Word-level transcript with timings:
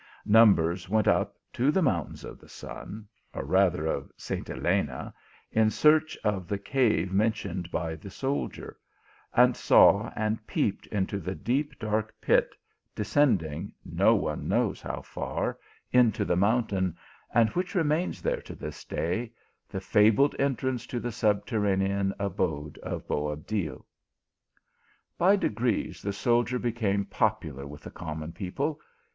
Numbers 0.25 0.89
went 0.89 1.07
up 1.07 1.37
to 1.53 1.69
the 1.69 1.83
mountain 1.83 2.27
of 2.27 2.39
the 2.39 2.49
Sun, 2.49 3.07
or 3.35 3.45
rather 3.45 3.85
of 3.85 4.11
St. 4.17 4.49
Elena, 4.49 5.13
in 5.51 5.69
search 5.69 6.17
of 6.23 6.47
the 6.47 6.57
cave 6.57 7.13
mentioned 7.13 7.69
by 7.69 7.93
the 7.95 8.09
soldier; 8.09 8.79
and 9.35 9.55
saw 9.55 10.11
and 10.15 10.47
peeped 10.47 10.87
into 10.87 11.19
the 11.19 11.35
deep 11.35 11.77
dark 11.77 12.19
pit, 12.19 12.55
descending, 12.95 13.71
no 13.85 14.15
one 14.15 14.47
knows 14.47 14.81
hou 14.81 15.03
far, 15.03 15.59
into 15.91 16.25
the 16.25 16.35
mountain, 16.35 16.97
and 17.31 17.49
which 17.49 17.75
remains 17.75 18.23
there 18.23 18.41
to 18.41 18.55
this 18.55 18.83
day, 18.83 19.31
the 19.69 19.79
fabled 19.79 20.35
entrance 20.39 20.87
to 20.87 20.99
the 20.99 21.11
subterranean 21.11 22.11
abode 22.17 22.79
of 22.79 23.07
Boabdil. 23.07 23.85
By 25.19 25.35
degrees, 25.35 26.01
the 26.01 26.11
soldier 26.11 26.57
became 26.57 27.05
popular 27.05 27.67
with 27.67 27.81
the 27.83 27.91
common 27.91 28.31
people. 28.31 28.79